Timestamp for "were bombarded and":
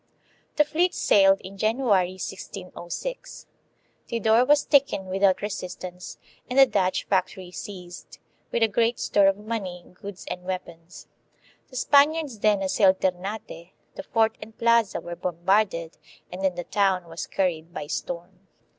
14.99-16.43